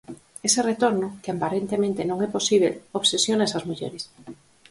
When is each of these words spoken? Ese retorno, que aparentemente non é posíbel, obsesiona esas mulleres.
Ese 0.47 0.61
retorno, 0.71 1.07
que 1.21 1.29
aparentemente 1.31 2.01
non 2.09 2.17
é 2.25 2.27
posíbel, 2.35 2.73
obsesiona 2.99 3.47
esas 3.47 3.67
mulleres. 3.69 4.03